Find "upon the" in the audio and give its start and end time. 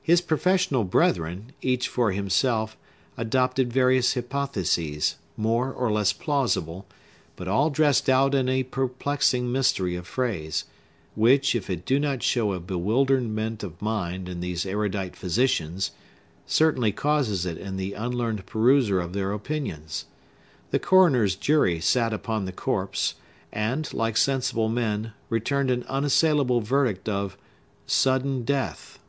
22.12-22.52